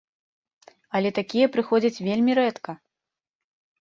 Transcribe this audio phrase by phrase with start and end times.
[0.99, 2.71] Але такія прыходзяць вельмі рэдка!